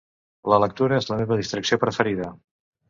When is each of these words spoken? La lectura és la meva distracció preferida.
La 0.53 0.59
lectura 0.63 0.99
és 1.03 1.11
la 1.13 1.21
meva 1.21 1.39
distracció 1.43 1.81
preferida. 1.87 2.37